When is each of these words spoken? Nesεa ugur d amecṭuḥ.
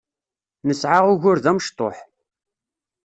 Nesεa 0.67 0.99
ugur 1.11 1.37
d 1.43 1.45
amecṭuḥ. 1.49 1.97